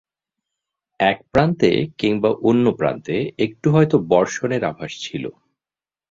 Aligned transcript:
এক 0.99 1.17
প্রান্তে 1.31 1.69
কিম্বা 1.97 2.31
অন্য 2.41 2.65
প্রান্তে 2.77 3.15
একটু 3.37 3.67
হয়তো 3.71 3.95
বর্ষণের 4.11 4.63
আভাস 4.63 4.91
ছিল। 5.01 5.23